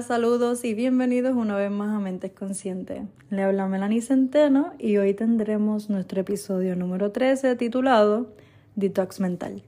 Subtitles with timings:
[0.00, 3.02] Saludos y bienvenidos una vez más a Mentes Conscientes.
[3.28, 8.32] Le habla Melanie Centeno y hoy tendremos nuestro episodio número 13 titulado
[8.74, 9.62] Detox Mental.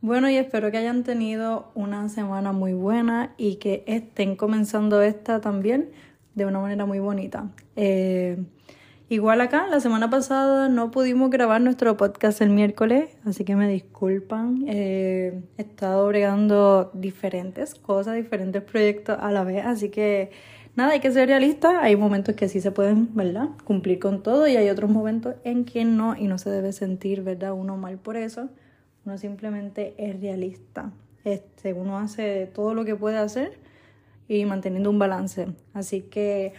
[0.00, 5.40] Bueno, y espero que hayan tenido una semana muy buena y que estén comenzando esta
[5.40, 5.90] también
[6.36, 7.50] de una manera muy bonita.
[7.74, 8.44] Eh,
[9.12, 13.68] Igual acá, la semana pasada no pudimos grabar nuestro podcast el miércoles, así que me
[13.68, 14.64] disculpan.
[14.66, 20.30] Eh, he estado bregando diferentes cosas, diferentes proyectos a la vez, así que
[20.76, 21.82] nada, hay que ser realista.
[21.82, 23.50] Hay momentos que sí se pueden, ¿verdad?
[23.64, 27.20] Cumplir con todo y hay otros momentos en que no y no se debe sentir,
[27.20, 27.52] ¿verdad?
[27.52, 28.48] Uno mal por eso.
[29.04, 30.90] Uno simplemente es realista.
[31.24, 33.58] Este, uno hace todo lo que puede hacer
[34.26, 35.48] y manteniendo un balance.
[35.74, 36.54] Así que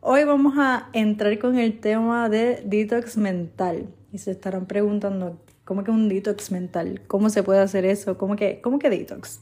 [0.00, 3.88] Hoy vamos a entrar con el tema de detox mental.
[4.12, 7.02] Y se estarán preguntando, ¿cómo que un detox mental?
[7.08, 8.16] ¿Cómo se puede hacer eso?
[8.16, 9.40] ¿Cómo que, cómo que detox?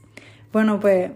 [0.54, 1.10] Bueno, pues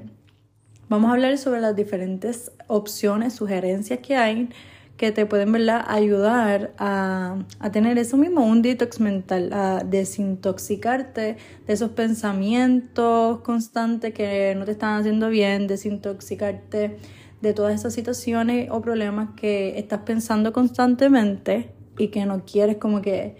[0.90, 4.50] vamos a hablar sobre las diferentes opciones, sugerencias que hay
[4.98, 11.72] que te pueden ayudar a, a, tener eso mismo, un detox mental, a desintoxicarte de
[11.72, 16.98] esos pensamientos constantes que no te están haciendo bien, desintoxicarte
[17.40, 23.00] de todas esas situaciones o problemas que estás pensando constantemente y que no quieres como
[23.00, 23.36] que,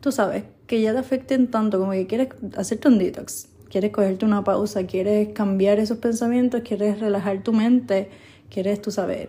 [0.00, 4.24] tú sabes, que ya te afecten tanto, como que quieres hacerte un detox, quieres cogerte
[4.24, 8.08] una pausa, quieres cambiar esos pensamientos, quieres relajar tu mente,
[8.48, 9.28] quieres, tú sabes,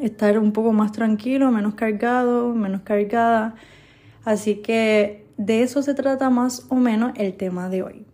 [0.00, 3.54] estar un poco más tranquilo, menos cargado, menos cargada.
[4.24, 8.06] Así que de eso se trata más o menos el tema de hoy.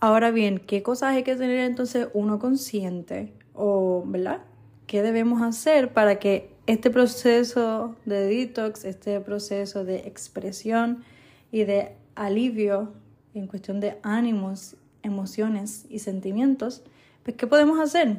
[0.00, 4.40] Ahora bien, ¿qué cosas hay que tener entonces uno consciente o, ¿verdad?
[4.86, 11.04] ¿Qué debemos hacer para que este proceso de detox, este proceso de expresión
[11.50, 12.92] y de alivio
[13.34, 16.82] en cuestión de ánimos, emociones y sentimientos,
[17.22, 18.18] pues ¿qué podemos hacer?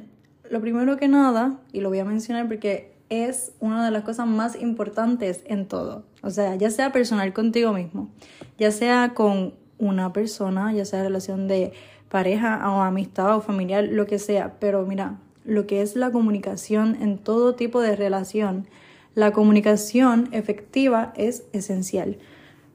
[0.49, 4.27] Lo primero que nada, y lo voy a mencionar porque es una de las cosas
[4.27, 8.09] más importantes en todo, o sea, ya sea personal contigo mismo,
[8.57, 11.73] ya sea con una persona, ya sea relación de
[12.15, 16.95] pareja o amistad o familiar, lo que sea, pero mira, lo que es la comunicación
[17.01, 18.67] en todo tipo de relación.
[19.15, 22.17] La comunicación efectiva es esencial.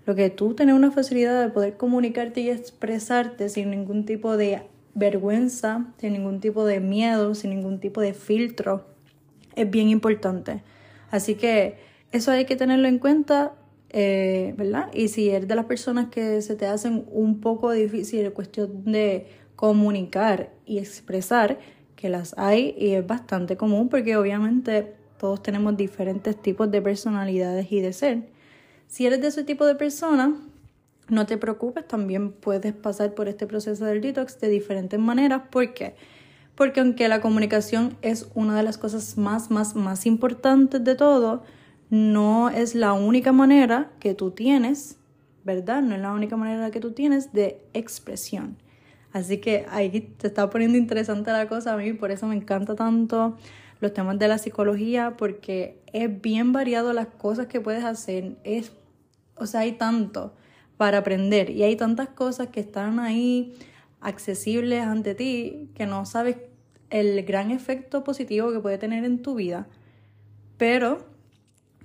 [0.05, 4.61] Lo que tú tienes una facilidad de poder comunicarte y expresarte sin ningún tipo de
[4.95, 8.85] vergüenza, sin ningún tipo de miedo, sin ningún tipo de filtro,
[9.57, 10.63] es bien importante.
[11.11, 11.79] Así que
[12.13, 13.55] eso hay que tenerlo en cuenta,
[13.91, 14.91] eh, ¿verdad?
[14.95, 18.85] Y si eres de las personas que se te hacen un poco difícil la cuestión
[18.85, 21.59] de comunicar y expresar,
[21.97, 27.71] que las hay y es bastante común porque obviamente todos tenemos diferentes tipos de personalidades
[27.71, 28.23] y de ser.
[28.87, 30.35] Si eres de ese tipo de persona,
[31.09, 35.43] no te preocupes, también puedes pasar por este proceso del detox de diferentes maneras.
[35.51, 35.95] ¿Por qué?
[36.55, 41.43] Porque aunque la comunicación es una de las cosas más, más, más importantes de todo,
[41.91, 44.97] no es la única manera que tú tienes,
[45.45, 45.83] ¿verdad?
[45.83, 48.57] No es la única manera que tú tienes de expresión.
[49.13, 52.77] Así que ahí se está poniendo interesante la cosa a mí, por eso me encanta
[52.77, 53.37] tanto
[53.81, 58.37] los temas de la psicología, porque es bien variado las cosas que puedes hacer.
[58.45, 58.73] Es,
[59.35, 60.35] o sea, hay tanto
[60.77, 63.55] para aprender y hay tantas cosas que están ahí
[64.01, 66.37] accesibles ante ti que no sabes
[66.89, 69.67] el gran efecto positivo que puede tener en tu vida.
[70.57, 71.10] Pero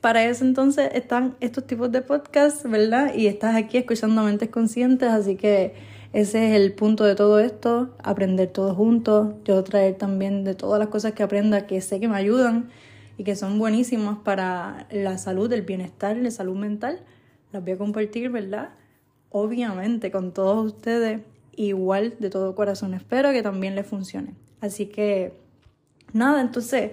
[0.01, 3.13] para eso entonces están estos tipos de podcasts, ¿verdad?
[3.15, 5.73] Y estás aquí escuchando mentes conscientes, así que
[6.13, 10.79] ese es el punto de todo esto, aprender todos juntos, yo traer también de todas
[10.79, 12.69] las cosas que aprenda que sé que me ayudan
[13.17, 17.01] y que son buenísimas para la salud, el bienestar, la salud mental,
[17.51, 18.69] las voy a compartir, ¿verdad?
[19.29, 21.21] Obviamente con todos ustedes,
[21.55, 24.35] igual de todo corazón, espero que también les funcione.
[24.61, 25.33] Así que,
[26.13, 26.91] nada, entonces,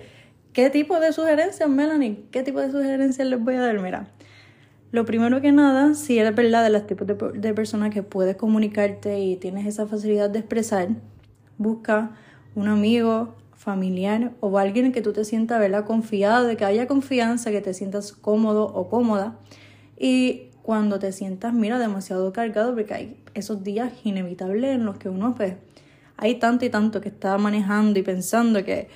[0.52, 2.24] ¿qué tipo de sugerencias, Melanie?
[2.30, 3.80] ¿Qué tipo de sugerencias les voy a dar?
[3.80, 4.08] Mira,
[4.90, 9.20] lo primero que nada, si eres verdad de los tipos de, personas que puedes comunicarte
[9.20, 10.88] y tienes esa facilidad de expresar,
[11.56, 12.10] busca
[12.54, 15.84] un amigo, familiar o alguien que tú te sientas ¿verdad?
[15.86, 19.38] confiado, de que haya confianza, que te sientas cómodo o cómoda.
[19.96, 25.08] Y cuando te sientas, mira, demasiado cargado, porque hay esos días inevitables en los que
[25.08, 25.54] uno, pues,
[26.16, 28.88] hay tanto y tanto que está manejando y pensando que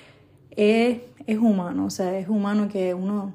[0.57, 3.33] es, es humano, o sea, es humano que uno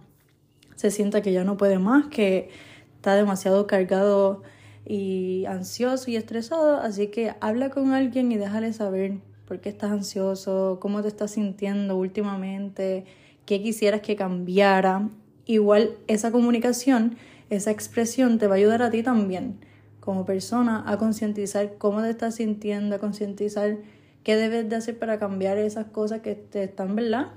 [0.77, 2.51] se sienta que ya no puede más, que
[2.97, 4.43] está demasiado cargado
[4.85, 9.93] y ansioso y estresado, así que habla con alguien y déjale saber por qué estás
[9.93, 13.05] ansioso, cómo te estás sintiendo últimamente,
[13.47, 15.09] qué quisieras que cambiara.
[15.47, 17.17] Igual esa comunicación,
[17.51, 19.59] esa expresión te va a ayudar a ti también,
[20.01, 23.77] como persona a concientizar cómo te estás sintiendo, a concientizar
[24.23, 27.29] qué debes de hacer para cambiar esas cosas que te están, ¿verdad?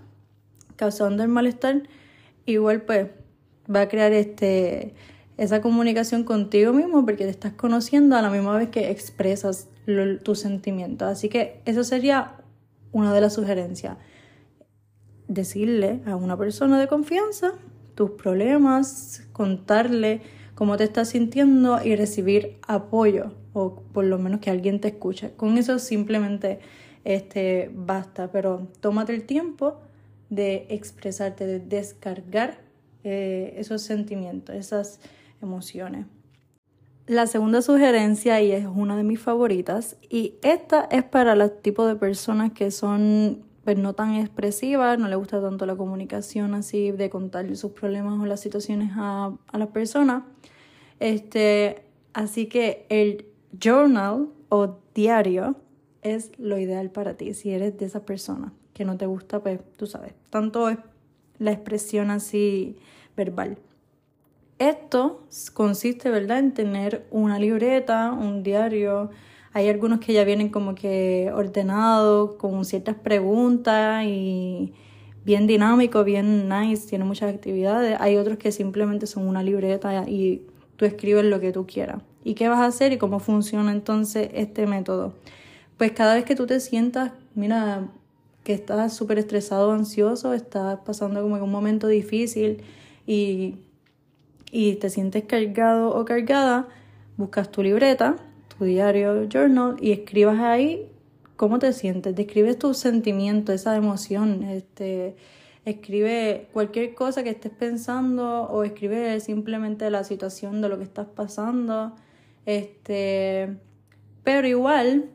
[0.75, 1.83] Causando el malestar.
[2.45, 3.07] Igual pues
[3.73, 4.93] va a crear este
[5.37, 9.67] esa comunicación contigo mismo porque te estás conociendo a la misma vez que expresas
[10.23, 11.09] tus sentimientos.
[11.09, 12.37] Así que eso sería
[12.93, 13.97] una de las sugerencias.
[15.27, 17.53] Decirle a una persona de confianza
[17.95, 20.21] tus problemas, contarle
[20.53, 25.31] cómo te estás sintiendo y recibir apoyo o por lo menos que alguien te escuche.
[25.37, 26.59] Con eso simplemente
[27.05, 29.79] este, basta, pero tómate el tiempo
[30.29, 32.59] de expresarte, de descargar
[33.05, 34.99] eh, esos sentimientos, esas
[35.41, 36.05] emociones.
[37.07, 41.87] La segunda sugerencia, y es una de mis favoritas, y esta es para los tipos
[41.87, 46.91] de personas que son pues, no tan expresivas, no les gusta tanto la comunicación así,
[46.91, 50.23] de contarle sus problemas o las situaciones a, a las personas.
[50.99, 53.27] Este, así que el
[53.59, 55.55] journal o diario
[56.01, 59.59] es lo ideal para ti, si eres de esa persona que no te gusta, pues
[59.77, 60.77] tú sabes, tanto es
[61.39, 62.77] la expresión así
[63.15, 63.57] verbal.
[64.59, 65.23] Esto
[65.53, 69.09] consiste, ¿verdad?, en tener una libreta, un diario.
[69.51, 74.73] Hay algunos que ya vienen como que ordenados, con ciertas preguntas y
[75.25, 77.97] bien dinámico, bien nice, tiene muchas actividades.
[77.99, 82.01] Hay otros que simplemente son una libreta y tú escribes lo que tú quieras.
[82.25, 85.13] ¿Y qué vas a hacer y cómo funciona entonces este método?
[85.77, 87.87] Pues cada vez que tú te sientas, mira,
[88.43, 92.63] que estás súper estresado ansioso, estás pasando como un momento difícil
[93.07, 93.59] y
[94.55, 96.69] y te sientes cargado o cargada,
[97.17, 98.15] buscas tu libreta,
[98.57, 100.89] tu diario, journal y escribas ahí
[101.35, 105.17] cómo te sientes, describes tus sentimientos, esa emoción, este,
[105.65, 111.07] escribe cualquier cosa que estés pensando o escribe simplemente la situación de lo que estás
[111.07, 111.93] pasando,
[112.45, 113.57] este,
[114.23, 115.09] pero igual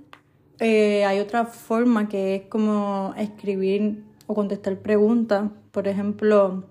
[0.59, 6.65] eh, hay otra forma que es como escribir o contestar preguntas, por ejemplo,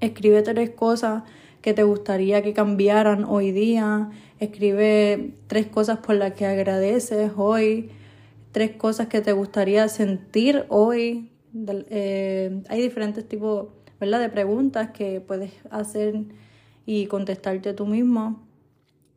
[0.00, 1.22] escribe tres cosas
[1.64, 4.10] que te gustaría que cambiaran hoy día.
[4.38, 7.88] Escribe tres cosas por las que agradeces hoy,
[8.52, 11.30] tres cosas que te gustaría sentir hoy.
[11.88, 13.68] Eh, hay diferentes tipos
[13.98, 14.20] ¿verdad?
[14.20, 16.24] de preguntas que puedes hacer
[16.84, 18.43] y contestarte tú mismo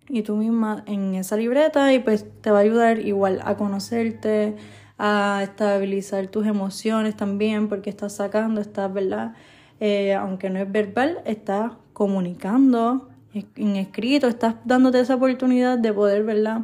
[0.10, 4.56] y tú misma en esa libreta y pues te va a ayudar igual a conocerte,
[4.98, 9.34] a estabilizar tus emociones también porque estás sacando, estás, ¿verdad?
[9.80, 16.24] Eh, aunque no es verbal, estás comunicando en escrito, estás dándote esa oportunidad de poder,
[16.24, 16.62] ¿verdad?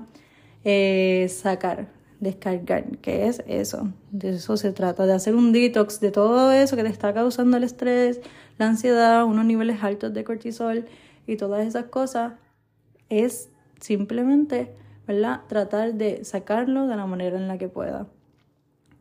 [0.64, 1.90] Eh, sacar,
[2.20, 6.76] descargar, que es eso, de eso se trata, de hacer un detox de todo eso
[6.76, 8.22] que te está causando el estrés,
[8.58, 10.86] la ansiedad, unos niveles altos de cortisol
[11.28, 12.34] y todas esas cosas,
[13.20, 13.50] es
[13.80, 14.74] simplemente,
[15.08, 15.42] ¿verdad?
[15.48, 18.08] Tratar de sacarlo de la manera en la que pueda.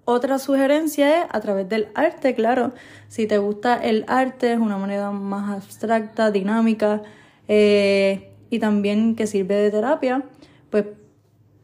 [0.05, 2.73] Otra sugerencia es a través del arte, claro.
[3.09, 7.03] Si te gusta el arte, es una manera más abstracta, dinámica
[7.47, 10.25] eh, y también que sirve de terapia,
[10.71, 10.87] pues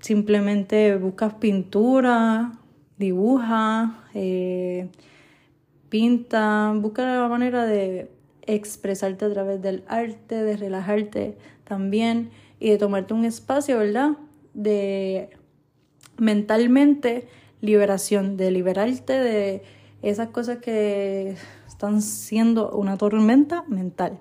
[0.00, 2.52] simplemente buscas pintura,
[2.96, 4.88] dibuja, eh,
[5.88, 8.10] pinta, busca la manera de
[8.42, 11.36] expresarte a través del arte, de relajarte
[11.68, 14.12] también y de tomarte un espacio, ¿verdad?
[14.54, 15.30] De
[16.16, 17.28] mentalmente
[17.60, 19.62] liberación, de liberarte de
[20.02, 24.18] esas cosas que están siendo una tormenta mental.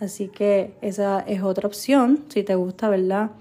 [0.00, 3.32] Así que esa es otra opción, si te gusta, ¿verdad?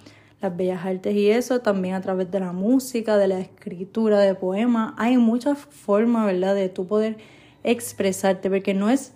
[0.41, 4.35] Las bellas artes y eso, también a través de la música, de la escritura, de
[4.35, 4.93] poemas.
[4.97, 7.17] Hay muchas formas, ¿verdad?, de tú poder
[7.63, 9.13] expresarte, porque no es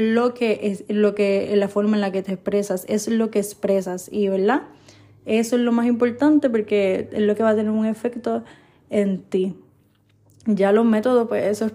[0.00, 3.38] lo que es lo que la forma en la que te expresas, es lo que
[3.38, 4.62] expresas y, ¿verdad?
[5.26, 8.44] Eso es lo más importante porque es lo que va a tener un efecto
[8.88, 9.54] en ti.
[10.46, 11.70] Ya los métodos, pues eso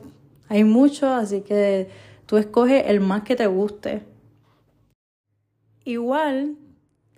[0.49, 1.87] hay muchos, así que
[2.25, 4.01] tú escoges el más que te guste.
[5.83, 6.55] Igual,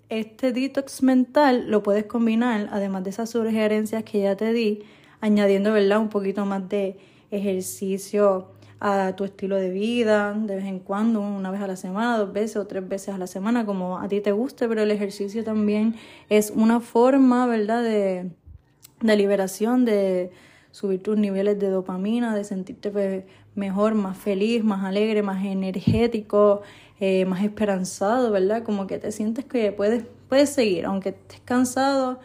[0.09, 4.83] este detox mental lo puedes combinar, además de esas sugerencias que ya te di,
[5.21, 5.99] añadiendo, ¿verdad?
[5.99, 6.97] Un poquito más de
[7.31, 8.49] ejercicio
[8.79, 12.31] a tu estilo de vida, de vez en cuando, una vez a la semana, dos
[12.31, 15.43] veces o tres veces a la semana, como a ti te guste, pero el ejercicio
[15.43, 15.95] también
[16.29, 18.29] es una forma, ¿verdad?, de,
[19.01, 20.31] de liberación, de
[20.71, 23.23] subir tus niveles de dopamina, de sentirte pues,
[23.55, 26.61] mejor, más feliz, más alegre, más energético,
[26.99, 28.63] eh, más esperanzado, ¿verdad?
[28.63, 32.19] Como que te sientes que puedes, puedes seguir, aunque estés cansado,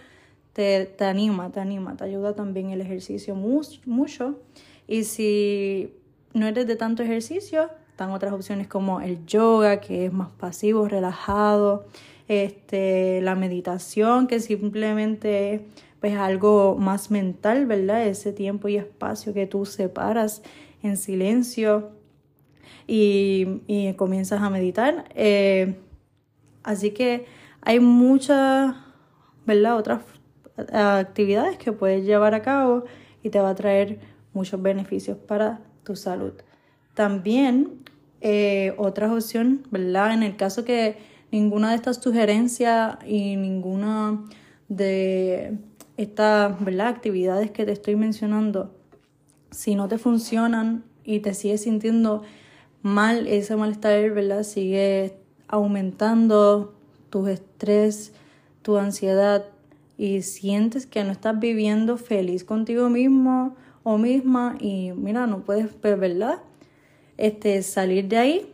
[0.53, 4.39] te, te anima, te anima, te ayuda también el ejercicio mucho.
[4.87, 5.95] Y si
[6.35, 10.89] no eres de tanto ejercicio, están otras opciones como el yoga, que es más pasivo,
[10.89, 11.87] relajado,
[12.29, 15.61] este, la meditación, que simplemente es
[16.01, 18.07] pues, algo más mental, ¿verdad?
[18.07, 20.43] Ese tiempo y espacio que tú separas
[20.83, 21.91] en silencio
[22.87, 25.05] y, comienzas a meditar.
[25.15, 25.77] Eh,
[26.63, 27.27] así que
[27.61, 28.75] hay muchas,
[29.47, 29.77] ¿verdad?
[29.77, 30.01] Otras
[30.73, 32.85] actividades que puedes llevar a cabo
[33.23, 34.01] y te va a traer
[34.33, 36.33] muchos beneficios para tu salud.
[36.95, 37.83] También
[38.21, 40.15] eh, otra opción, ¿verdad?
[40.15, 40.97] En el caso que
[41.31, 44.25] ninguna de estas sugerencias y ninguna
[44.69, 45.59] de
[45.97, 48.75] estas actividades que te estoy mencionando,
[49.51, 52.23] si no te funcionan y te sigues sintiendo
[52.83, 54.43] mal, ese malestar, ¿verdad?
[54.43, 55.17] Sigue
[55.49, 56.75] aumentando
[57.11, 58.13] tu estrés,
[58.63, 59.45] tu ansiedad
[59.99, 65.73] y sientes que no estás viviendo feliz contigo mismo o misma y mira, no puedes,
[65.75, 66.41] pues, ¿verdad?
[67.17, 68.53] Este, salir de ahí,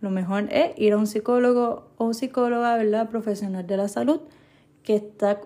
[0.00, 3.08] lo mejor es ir a un psicólogo o psicóloga, ¿verdad?
[3.10, 4.20] Profesional de la salud
[4.82, 5.40] que está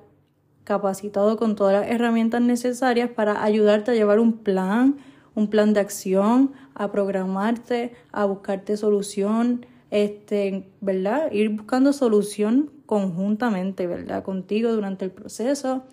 [0.64, 4.96] capacitado con todas las herramientas necesarias para ayudarte a llevar un plan,
[5.34, 11.30] un plan de acción, a programarte, a buscarte solución, este, ¿verdad?
[11.32, 14.22] Ir buscando solución conjuntamente, ¿verdad?
[14.22, 15.84] Contigo durante el proceso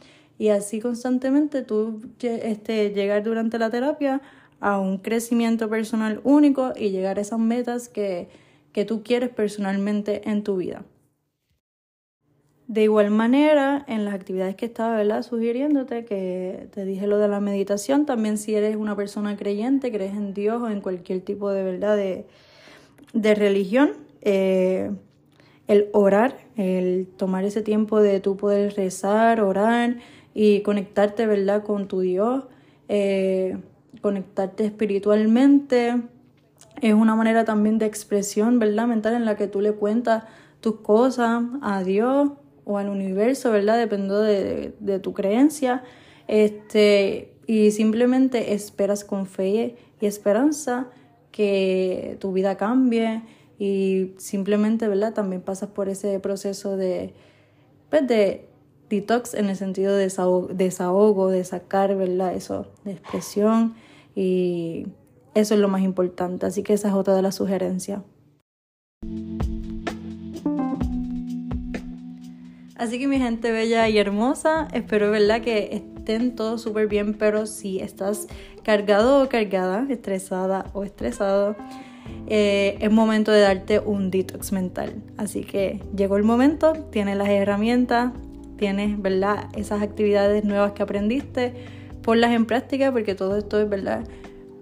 [0.41, 4.23] y así constantemente tú este, llegar durante la terapia
[4.59, 8.27] a un crecimiento personal único y llegar a esas metas que,
[8.71, 10.83] que tú quieres personalmente en tu vida.
[12.65, 15.21] De igual manera, en las actividades que estaba ¿verdad?
[15.21, 20.13] sugiriéndote, que te dije lo de la meditación, también si eres una persona creyente, crees
[20.13, 22.25] en Dios o en cualquier tipo de verdad de,
[23.13, 24.89] de religión, eh,
[25.67, 29.97] el orar, el tomar ese tiempo de tú poder rezar, orar,
[30.33, 32.45] y conectarte, ¿verdad?, con tu Dios,
[32.87, 33.57] eh,
[34.01, 36.01] conectarte espiritualmente.
[36.81, 40.23] Es una manera también de expresión, ¿verdad?, mental en la que tú le cuentas
[40.61, 42.31] tus cosas a Dios
[42.65, 45.83] o al universo, ¿verdad?, dependiendo de, de tu creencia.
[46.27, 50.87] Este, y simplemente esperas con fe y esperanza
[51.31, 53.23] que tu vida cambie
[53.59, 55.13] y simplemente, ¿verdad?
[55.13, 57.13] También pasas por ese proceso de,
[57.89, 58.47] pues de
[58.91, 60.11] detox en el sentido de
[60.53, 62.35] desahogo, de sacar, ¿verdad?
[62.35, 63.73] Eso, de expresión
[64.15, 64.87] y
[65.33, 66.45] eso es lo más importante.
[66.45, 68.01] Así que esa es otra de las sugerencias.
[72.75, 77.45] Así que mi gente bella y hermosa, espero verdad que estén todos súper bien, pero
[77.45, 78.27] si estás
[78.63, 81.55] cargado o cargada, estresada o estresado,
[82.27, 84.95] eh, es momento de darte un detox mental.
[85.17, 88.13] Así que llegó el momento, tienes las herramientas,
[88.61, 89.49] tienes, ¿verdad?
[89.55, 91.51] Esas actividades nuevas que aprendiste,
[92.03, 94.03] ponlas en práctica porque todo esto es, ¿verdad?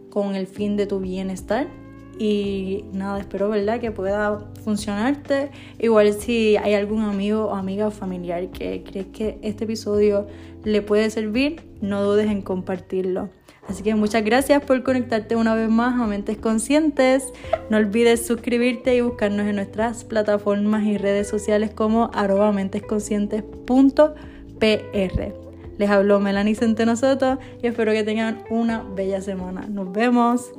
[0.10, 1.68] Con el fin de tu bienestar.
[2.20, 3.80] Y nada, espero, ¿verdad?
[3.80, 5.52] Que pueda funcionarte.
[5.80, 10.28] Igual si hay algún amigo o amiga o familiar que crees que este episodio
[10.66, 13.30] le puede servir, no dudes en compartirlo.
[13.70, 17.32] Así que muchas gracias por conectarte una vez más a Mentes Conscientes.
[17.70, 22.54] No olvides suscribirte y buscarnos en nuestras plataformas y redes sociales como arroba.
[25.78, 29.68] Les habló Melanie Centeno Soto y espero que tengan una bella semana.
[29.70, 30.52] Nos vemos.